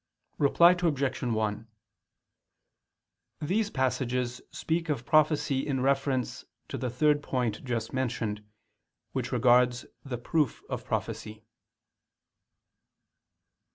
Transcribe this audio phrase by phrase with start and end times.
[0.39, 1.21] Reply Obj.
[1.23, 1.67] 1:
[3.39, 8.43] These passages speak of prophecy in reference to the third point just mentioned,
[9.11, 11.43] which regards the proof of prophecy.